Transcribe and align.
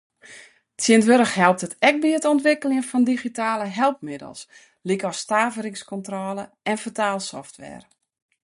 Tsjintwurdich 0.79 1.33
helpt 1.39 1.61
it 1.67 1.77
ek 1.87 1.95
by 2.01 2.09
it 2.17 2.27
ûntwikkeljen 2.31 2.87
fan 2.89 3.03
digitale 3.11 3.67
helpmiddels 3.79 4.41
lykas 4.87 5.17
staveringskontrôle 5.25 6.43
en 6.71 6.77
fertaalsoftware. 6.83 7.85